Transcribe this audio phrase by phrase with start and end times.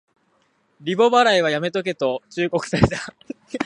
[0.79, 3.13] リボ払いはやめとけと忠告された